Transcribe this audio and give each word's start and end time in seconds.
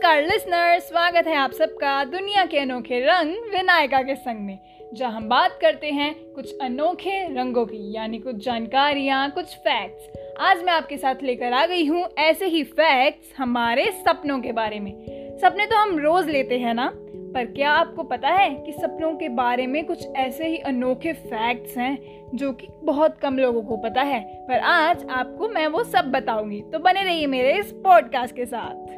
नमस्कार 0.00 0.22
लिसनर 0.22 0.78
स्वागत 0.78 1.26
है 1.26 1.34
आप 1.36 1.52
सबका 1.52 1.92
दुनिया 2.04 2.44
के 2.44 2.58
अनोखे 2.58 3.00
रंग 3.00 3.50
विनायका 3.52 4.00
के 4.02 4.14
संग 4.14 4.40
में, 4.40 4.58
जहाँ 4.94 5.12
हम 5.12 5.28
बात 5.28 5.58
करते 5.62 5.86
हैं 5.86 6.14
कुछ 6.34 6.54
अनोखे 6.62 7.18
रंगों 7.34 7.64
की, 7.66 7.80
यानी 7.96 8.18
कुछ 8.18 8.36
जानकारियाँ, 8.44 9.30
कुछ 9.30 9.54
फैक्ट्स 9.56 10.36
आज 10.40 10.62
मैं 10.62 10.72
आपके 10.72 10.96
साथ 10.96 11.22
लेकर 11.22 11.52
आ 11.52 11.66
गई 11.66 11.84
हूँ 11.86 12.06
ऐसे 12.18 12.46
ही 12.46 12.62
फैक्ट्स 12.62 13.34
हमारे 13.38 13.90
सपनों 14.00 14.40
के 14.40 14.52
बारे 14.52 14.80
में। 14.80 14.92
सपने 15.38 15.66
तो 15.66 15.76
हम 15.76 15.98
रोज 15.98 16.28
लेते 16.28 16.58
हैं 16.58 16.74
ना, 16.74 16.90
पर 17.34 17.44
क्या 17.46 17.70
आपको 17.70 18.02
पता 18.02 18.28
है 18.28 18.50
कि 18.56 18.72
सपनों 18.72 19.12
के 19.16 19.28
बारे 19.28 19.66
में 19.66 19.84
कुछ 19.86 20.06
ऐसे 20.16 20.46
ही 20.46 20.56
अनोखे 20.58 21.12
फैक्ट्स 21.12 21.76
हैं 21.76 21.96
जो 22.34 22.52
कि 22.52 22.66
बहुत 22.84 23.18
कम 23.18 23.38
लोगों 23.38 23.62
को 23.62 23.76
पता 23.76 24.02
है? 24.02 24.20
पर 24.48 24.58
आज 24.60 25.04
आपको 25.10 25.48
मैं 25.48 25.66
वो 25.66 25.84
सब 25.84 26.10
बताऊँगी 26.10 26.60
तो 26.72 26.78
बने 26.78 27.04
रहिए 27.04 27.26
मेरे 27.26 27.52
इस 27.58 27.72
पॉडकास्ट 27.84 28.36
के 28.36 28.46
साथ। 28.46 28.89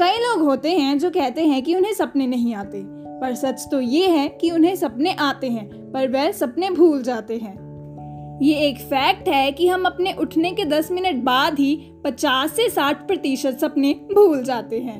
कई 0.00 0.16
लोग 0.18 0.40
होते 0.40 0.70
हैं 0.70 0.98
जो 0.98 1.10
कहते 1.10 1.44
हैं 1.46 1.62
कि 1.62 1.74
उन्हें 1.74 1.92
सपने 1.92 2.26
नहीं 2.26 2.54
आते, 2.54 2.82
पर 3.20 3.34
सच 3.34 3.66
तो 3.70 3.80
ये 3.80 4.08
है 4.08 4.28
कि 4.30 4.50
उन्हें 4.50 4.74
सपने 4.76 5.12
आते 5.20 5.50
हैं, 5.50 5.68
पर 5.92 6.08
वह 6.08 6.30
सपने 6.32 6.70
भूल 6.70 7.02
जाते 7.02 7.36
हैं। 7.36 8.38
ये 8.42 8.54
एक 8.60 8.78
फैक्ट 8.80 9.28
है 9.28 9.52
कि 9.52 9.68
हम 9.68 9.84
अपने 9.84 10.12
उठने 10.12 10.50
के 10.52 10.64
10 10.64 10.90
मिनट 10.90 11.22
बाद 11.24 11.58
ही 11.58 11.76
50 12.04 12.50
से 12.50 12.68
60 12.70 13.06
प्रतिशत 13.06 13.58
सपने 13.60 13.92
भूल 14.12 14.42
जाते 14.42 14.80
हैं। 14.80 14.98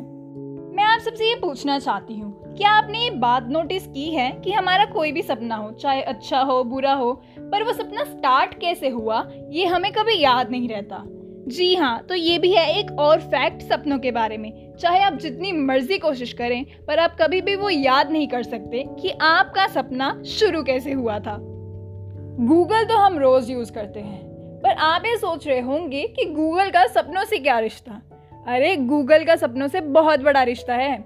मैं 0.77 0.85
आप 0.85 1.01
सबसे 1.01 1.29
ये 1.29 1.35
पूछना 1.35 1.79
चाहती 1.79 2.19
हूँ, 2.19 2.33
क्या 2.57 2.71
आपने 2.71 2.99
ये 2.99 3.11
बात 3.11 3.49
नोटिस 3.49 3.87
की 3.87 4.09
है 4.11 4.31
कि 4.45 4.53
हमारा 4.53 4.85
कोई 4.85 5.13
भी 5.13 5.23
सपना 5.23 5.57
हो, 5.57 5.71
चाहे 5.73 6.03
अच्छा 6.03 6.41
हो, 6.41 6.63
बुरा 6.65 6.93
हो, 6.93 7.13
पर 7.39 7.63
वो 7.63 7.73
सपना 7.73 8.05
स्टार्ट 8.05 8.55
कैसे 8.55 8.89
हुआ, 8.89 9.23
ये 9.51 9.67
हमें 9.67 9.93
कभी 9.93 10.19
याद 10.21 10.51
नहीं 10.51 10.69
रहता? 10.69 11.05
जी 11.47 11.75
हाँ 11.75 12.03
तो 12.03 12.15
ये 12.15 12.39
भी 12.39 12.53
है 12.53 12.79
एक 12.79 12.91
और 12.93 13.21
फैक्ट 13.23 13.61
सपनों 13.63 13.99
के 13.99 14.11
बारे 14.11 14.37
में। 14.37 14.75
चाहे 14.81 15.01
आप 15.01 15.15
जितनी 15.15 15.53
मर्ज़ी 15.53 15.99
कोशिश 15.99 16.33
करें, 16.33 16.65
पर 16.87 16.99
आप 16.99 17.17
कभी 17.21 17.41
भी 17.41 17.55
वो 17.57 17.71
याद 17.71 18.11
नहीं 18.11 18.29
कर 18.29 18.43
सकते 18.43 18.85
कि 19.01 19.11
आपका 19.23 19.67
सपना 19.67 20.11
शुरू 20.29 20.63
कैसे 20.63 20.93
हुआ 20.93 21.19
था। 21.19 21.37
गूगल 21.41 22.85
तो 22.85 22.97
हम 22.97 23.19
रोज 23.19 23.51
यूज़ 23.51 23.73
करते 23.73 24.01
हैं, 24.01 24.21
पर 24.63 24.71
आप 24.71 25.07
ये 25.07 25.17
सोच 25.17 25.47
रहे 25.47 25.61
होंगे 25.61 26.03
कि 26.09 26.25
गूगल 26.25 26.71
का 26.71 26.87
सपनों 26.87 27.25
से 27.25 27.39
क्या 27.39 27.59
रिश्ता? 27.59 28.01
अरे, 28.47 28.75
गूगल 28.77 29.25
का 29.25 29.37
सपनों 29.37 29.69
से 29.69 29.81
बहुत 29.81 30.21
बड़ा 30.21 30.43
रिश्ता 30.43 30.75
है, 30.75 30.99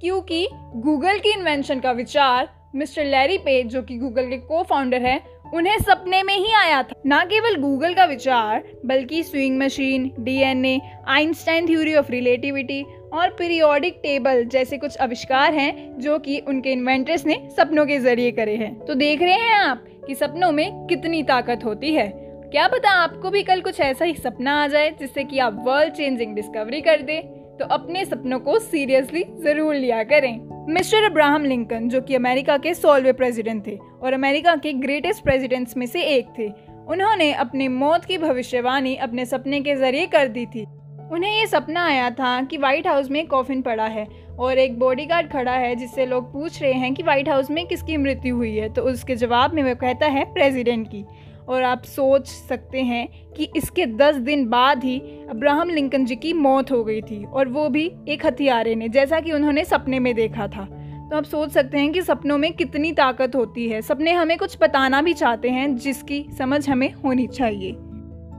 क्योंकि 0.00 0.46
गूगल 0.76 1.18
की 1.18 1.32
इन्वेंशन 1.32 1.80
का 1.80 1.92
विचार 1.92 2.48
मिस्टर 2.74 3.04
लैरी 3.04 3.38
पेज, 3.38 3.66
जो 3.66 3.82
कि 3.82 3.96
गूगल 3.98 4.26
के 4.26 4.36
को 4.36 4.62
फाउंडर 4.62 5.02
हैं, 5.02 5.20
उन्हें 5.54 5.78
सपने 5.78 6.22
में 6.22 6.34
ही 6.34 6.52
आया 6.52 6.82
था। 6.82 6.94
न 7.06 7.18
केवल 7.24 7.56
गूगल 7.56 7.94
का 7.94 8.04
विचार, 8.04 8.64
बल्कि 8.86 9.22
swing 9.22 9.58
machine 9.58 10.10
DNA 10.20 10.80
Einstein 11.08 11.66
theory 11.66 11.94
of 11.94 12.10
relativity 12.10 12.82
और 13.12 13.28
पीरियोडिक 13.28 14.00
टेबल 14.02 14.44
जैसे 14.44 14.78
कुछ 14.78 14.98
आविष्कार 14.98 15.54
हैं, 15.54 15.98
जो 16.00 16.18
कि 16.18 16.38
उनके 16.38 16.72
इन्वेंटर्स 16.72 17.26
ने 17.26 17.48
सपनों 17.56 17.86
के 17.86 17.98
ज़रिए 17.98 18.30
करे 18.30 18.56
हैं। 18.56 18.78
तो 18.80 18.94
देख 18.94 19.22
रहे 19.22 19.32
हैं 19.32 19.54
आप 19.54 19.84
कि 20.06 20.14
सपनों 20.14 20.52
में 20.52 20.86
कितनी 20.86 21.22
ताकत 21.22 21.64
होती 21.64 21.94
है। 21.94 22.12
क्या 22.50 22.68
पता 22.68 22.90
आपको 22.90 23.30
भी 23.30 23.42
कल 23.42 23.60
कुछ 23.60 23.80
ऐसा 23.80 24.04
ही 24.04 24.14
सपना 24.14 24.62
आ 24.62 24.66
जाए, 24.66 24.90
जिससे 24.90 25.24
कि 25.24 25.38
आप 25.38 25.62
वर्ल्ड 25.66 25.92
चेंजिंग 25.92 26.34
डिस्कवरी 26.34 26.80
कर 26.80 27.02
दे। 27.02 27.20
तो 27.58 27.64
अपने 27.64 28.04
सपनों 28.04 28.38
को 28.40 28.58
सीरियसली 28.58 29.24
ज़रूर 29.38 29.74
लिया 29.74 30.02
करें। 30.02 30.55
मिस्टर 30.68 31.04
अब्राहम 31.04 31.44
लिंकन, 31.44 31.88
जो 31.88 32.00
कि 32.00 32.14
अमेरिका 32.14 32.56
के 32.56 32.72
सोलवे 32.74 33.12
प्रेसिडेंट 33.12 33.66
थे 33.66 33.76
और 34.02 34.12
अमेरिका 34.12 34.54
के 34.56 34.72
ग्रेटेस्ट 34.72 35.22
प्रेसिडेंट्स 35.24 35.76
में 35.76 35.86
से 35.86 36.02
एक 36.04 36.28
थे। 36.38 36.48
उन्होंने 36.88 37.32
अपनी 37.32 37.68
मौत 37.68 38.04
की 38.04 38.16
भविष्यवाणी 38.18 38.94
अपने 38.96 39.26
सपने 39.26 39.60
के 39.60 39.74
ज़रिए 39.76 40.06
कर 40.06 40.28
दी 40.28 40.44
थी। 40.46 40.64
उन्हें 41.12 41.30
ये 41.32 41.46
सपना 41.46 41.84
आया 41.86 42.10
था 42.10 42.40
कि 42.42 42.56
व्हाइट 42.56 42.86
हाउस 42.86 43.10
में 43.10 43.26
कॉफिन 43.26 43.62
पड़ा 43.62 43.86
है 43.86 44.06
और 44.38 44.58
एक 44.58 44.78
बॉडीगार्ड 44.78 45.30
खड़ा 45.30 45.52
है 45.52 45.74
जिससे 45.76 46.06
लोग 46.06 46.32
पूछ 46.32 46.60
रहे 46.62 46.72
हैं 46.72 46.92
कि 46.94 47.02
व्हाइट 47.02 47.28
हाउस 47.28 47.50
में 47.50 47.66
किसकी 47.66 47.96
मृत्यु 47.96 48.36
हुई 48.36 48.54
है 48.56 48.68
तो 48.68 48.82
उसके 48.82 49.16
जवाब 49.16 49.54
में 49.54 49.62
वो 49.62 49.74
कहता 49.74 50.06
है 50.06 50.24
प्रेसिडेंट 50.32 50.88
की। 50.88 51.04
और 51.48 51.62
आप 51.62 51.82
सोच 51.84 52.26
सकते 52.26 52.82
हैं 52.82 53.06
कि 53.32 53.48
इसके 53.56 53.86
दस 53.86 54.16
दिन 54.16 54.44
बाद 54.48 54.84
ही 54.84 54.98
अब्राहम 55.30 55.70
लिंकन 55.70 56.04
जी 56.04 56.16
की 56.16 56.32
मौत 56.32 56.70
हो 56.70 56.84
गई 56.84 57.00
थी 57.00 57.24
और 57.24 57.48
वो 57.48 57.68
भी 57.68 57.92
एक 58.08 58.26
हथियारे 58.26 58.74
ने, 58.74 58.88
जैसा 58.88 59.20
कि 59.20 59.32
उन्होंने 59.32 59.64
सपने 59.64 59.98
में 59.98 60.14
देखा 60.14 60.46
था। 60.48 60.64
तो 61.10 61.16
आप 61.16 61.24
सोच 61.24 61.50
सकते 61.50 61.78
हैं 61.78 61.92
कि 61.92 62.02
सपनों 62.02 62.38
में 62.38 62.52
कितनी 62.52 62.92
ताकत 62.92 63.36
होती 63.36 63.68
है। 63.68 63.82
सपने 63.82 64.12
हमें 64.12 64.38
कुछ 64.38 64.58
बताना 64.60 65.02
भी 65.02 65.14
चाहते 65.14 65.50
हैं 65.50 65.76
जिसकी 65.76 66.26
समझ 66.38 66.68
हमें 66.68 66.92
होनी 66.92 67.26
चाहिए। 67.26 67.72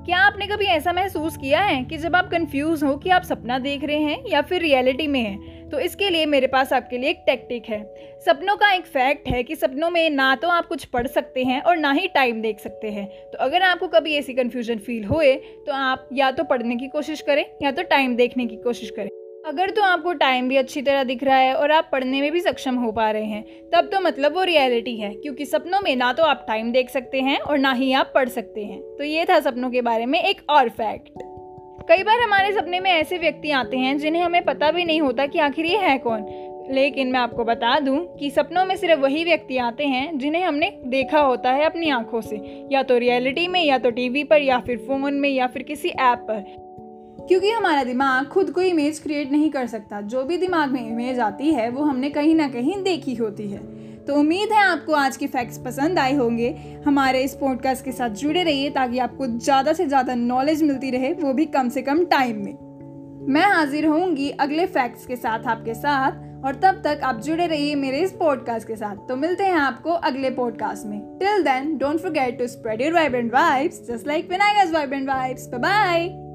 क्या 0.08 0.18
आपने 0.18 0.46
कभी 0.48 0.66
ऐसा 0.66 0.92
महसूस 0.94 1.36
किया 1.38 1.62
है 1.62 1.84
कि 1.84 1.98
जब 1.98 2.16
आप 2.16 2.30
कंफ्यूज 2.32 2.84
हो 2.84 2.96
कि 2.98 3.10
आप 3.10 3.24
सपना 3.24 3.58
देख 3.60 3.84
रहे 3.84 3.98
हैं 3.98 4.24
या 4.28 4.42
फिर 4.42 4.62
रियलिटी 4.62 5.08
में 5.08 5.20
हैं 5.20 5.70
तो 5.70 5.80
इसके 5.80 6.10
लिए 6.10 6.26
मेरे 6.26 6.48
पास 6.48 6.72
आपके 6.74 6.98
लिए 6.98 7.10
एक 7.10 7.24
टेक्टिक 7.26 7.66
है। 7.70 7.82
सपनों 8.26 8.56
का 8.56 8.72
एक 8.74 8.86
फैक्ट 8.86 9.28
है 9.28 9.44
कि 9.44 9.56
सपनों 9.56 9.90
में 9.90 10.10
ना 10.10 10.34
तो 10.36 10.50
आप 10.50 10.68
कुछ 10.68 10.86
पढ़ 10.86 11.08
सकते 11.08 11.44
हैं 11.44 11.62
और 11.62 11.78
ना 11.78 11.92
ही 11.92 12.08
टाइम 12.08 12.42
देख 12.42 12.60
सकते 12.60 12.92
हैं। 12.92 13.08
तो 13.32 13.38
अगर 13.38 13.62
आपको 13.64 13.88
कभी 13.90 14.16
ऐसी 14.16 14.34
कन्फ्यूज़न 14.34 14.78
फील 14.78 15.04
होए 15.04 15.36
तो 15.68 15.74
आप 15.74 16.10
या 16.14 16.32
तो 16.32 16.44
पढ़ने 16.46 16.76
की 16.76 16.88
कोशिश 16.88 17.22
करें 17.22 17.46
या 17.64 17.72
तो 17.72 17.84
टाइम 17.86 18.16
देखने 18.16 18.46
की 18.46 18.56
कोशिश 18.56 18.90
करें। 18.90 19.10
अगर 19.48 19.70
तो 19.70 19.82
आपको 19.82 20.14
टाइम 20.14 20.50
भी 20.50 20.58
अच्छी 20.58 20.82
तरह 20.82 21.04
दिख 21.04 21.24
रहा 21.24 21.36
है 21.36 21.54
और 21.56 21.72
आप 21.72 21.90
पढ़ने 21.92 22.22
में 22.22 22.32
भी 22.32 22.40
सक्षम 22.42 22.76
हो 22.76 22.92
पा 22.92 23.12
रहे 23.12 23.26
हैं, 23.26 23.70
तब 23.70 23.86
तो 23.86 24.00
मतलब 24.00 24.34
वो 24.34 24.44
रियलिटी 24.44 24.96
है, 24.98 25.14
क्योंकि 25.14 25.46
सपनों 25.46 25.80
में 25.82 25.96
ना 25.96 26.14
तो 26.14 26.24
आप 26.24 26.46
टाइम 26.48 26.72
देख 26.72 26.90
सकते 26.90 27.22
हैं 27.22 27.40
और 27.40 27.58
ना 27.58 27.72
ही 27.72 27.94
आप 27.94 28.12
पढ़ 28.16 28.30
सकते 28.30 28.66
हैं। 28.66 28.82
तो 28.98 29.04
ये 29.04 29.26
था 29.26 29.40
सपनों 29.40 29.70
के 29.72 29.82
बारे 29.82 30.06
में 30.06 30.20
एक 30.22 30.42
और 30.50 30.70
फैक्ट 30.70 31.10
कई 31.90 32.04
बार 32.04 32.22
हमारे 32.22 32.52
सपने 32.52 32.80
में 32.80 32.92
ऐसे 32.92 33.18
व्यक्ति 33.18 33.52
आते 33.52 33.78
हैं 33.78 33.98
जिन्हें 33.98 34.24
हमें 34.24 34.44
पता 34.46 34.72
भी 34.72 34.86
नहीं 34.86 35.02
होता 35.02 35.26
कि 35.26 35.40
आखिर 35.40 35.66
ये 35.66 35.78
है 35.78 35.98
कौन। 35.98 36.26
लेकिन 36.72 37.12
मैं 37.12 37.20
आपको 37.20 37.44
बता 37.44 37.80
दूँ 37.80 38.18
कि 38.20 38.30
सपनों 38.30 38.66
में 38.66 38.76
सिर्फ़ 38.76 39.00
वही 39.00 39.24
व्यक्ति 39.24 39.58
आते 39.58 39.86
हैं 39.86 40.18
जिन्हें 40.18 40.44
हमने 40.44 40.72
देखा 40.86 41.20
होता 41.20 41.52
है 41.52 41.66
अपनी 41.66 41.90
आँखों 41.90 42.22
से, 42.22 42.68
या 42.72 42.84
तो 42.84 42.98
रियलिटी 42.98 43.48
में, 43.48 43.64
या 43.64 43.78
तो 43.78 43.90
टीवी 43.90 44.24
पर, 44.24 44.42
या 44.42 44.60
फिर 44.60 44.78
फ़ोन 44.78 45.14
में, 45.14 45.30
या 45.30 45.48
फिर 45.48 45.64
किसी 45.64 45.90
ऐप 45.90 46.28
पर। 46.32 46.67
क्योंकि 47.28 47.50
हमारा 47.50 47.84
दिमाग 47.84 48.26
खुद 48.26 48.50
को 48.52 48.62
इमेज 48.62 49.00
क्रिएट 49.00 49.32
नहीं 49.32 49.50
कर 49.52 49.68
सकता। 49.68 50.02
जो 50.04 50.24
भी 50.24 50.38
दिमाग 50.38 50.72
में 50.72 50.80
इमेज 50.82 51.20
आती 51.20 51.54
है, 51.54 51.70
वो 51.70 51.84
हमने 51.84 52.10
कहीं 52.10 52.36
ना 52.36 52.48
कहीं 52.48 52.82
देखी 52.84 53.16
होती 53.16 53.50
है। 53.50 53.60
तो 54.06 54.16
उम्मीद 54.16 54.52
है 54.52 54.64
आपको 54.64 54.94
आज 54.94 55.18
के 55.18 55.28
फैक्ट्स 55.28 55.58
पसंद 55.58 56.00
आए 56.00 56.14
होंगे। 56.16 56.50
हमारे 56.86 57.24
इस 57.24 57.34
पॉडकास्ट 57.36 57.86
के 57.86 57.92
साथ 57.92 58.10
जुड़े 58.12 58.44
रहिए 58.44 58.70
ताकि 58.70 59.00
आपको 59.00 59.28
ज़्यादा 59.28 59.74
से 59.74 59.86
ज़्यादा 59.86 60.16
नॉलेज 60.16 60.64
मिलती 60.64 60.92
रहे, 60.92 61.12
वो 61.14 61.34
भी 61.34 61.46
कम 61.48 61.70
से 61.70 61.82
कम 61.82 62.04
टाइम 62.06 62.44
में। 62.46 62.56
मैं 63.30 63.46
हाजिर 63.46 63.86
होंगी 63.86 64.30
अगले 64.32 64.66
फैक्ट्स 64.66 65.06
के 65.06 65.16
साथ 65.16 65.48
आपके 65.48 65.74
साथ, 65.74 66.26
और 66.38 66.56
तब 66.56 66.82
तक 66.84 67.00
आप 67.04 67.20
जुड़े 67.22 67.48
रहिए 67.48 67.74
मेरे 67.76 68.00
इस 68.00 68.12
पॉडकास्ट 68.12 68.68
के 68.68 68.76
साथ। 68.76 69.08
तो 69.08 69.16
मिलते 69.16 69.44
हैं 69.44 69.56
आपको 69.56 69.92
अगले 69.92 70.30
पॉडकास्ट 70.30 70.86
में। 70.86 71.00
Till 71.20 71.44
then 71.44 71.76
don't 71.78 72.00
forget 72.00 72.38
to 72.40 72.48
spread 72.48 72.82
your 72.82 72.94
vibrant 72.94 73.34
vibes 73.34 73.82
just 73.90 74.08
like 74.08 74.30
Vinayaka's 74.30 74.72
vibrant 74.74 75.08
vibes 75.08 75.48
bye 75.48 75.60
bye 75.60 76.27